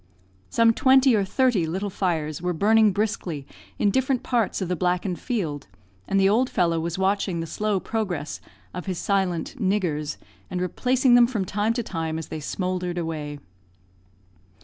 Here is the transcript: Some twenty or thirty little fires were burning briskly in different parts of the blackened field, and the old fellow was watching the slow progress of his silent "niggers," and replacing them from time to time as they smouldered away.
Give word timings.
Some 0.49 0.73
twenty 0.73 1.13
or 1.15 1.23
thirty 1.23 1.67
little 1.67 1.91
fires 1.91 2.41
were 2.41 2.53
burning 2.53 2.91
briskly 2.91 3.45
in 3.77 3.91
different 3.91 4.23
parts 4.23 4.59
of 4.59 4.67
the 4.67 4.75
blackened 4.75 5.19
field, 5.19 5.67
and 6.07 6.19
the 6.19 6.27
old 6.27 6.49
fellow 6.49 6.79
was 6.79 6.97
watching 6.97 7.39
the 7.39 7.45
slow 7.45 7.79
progress 7.79 8.41
of 8.73 8.87
his 8.87 8.97
silent 8.97 9.57
"niggers," 9.59 10.17
and 10.49 10.59
replacing 10.59 11.13
them 11.13 11.27
from 11.27 11.45
time 11.45 11.73
to 11.73 11.83
time 11.83 12.17
as 12.17 12.29
they 12.29 12.39
smouldered 12.39 12.97
away. 12.97 13.37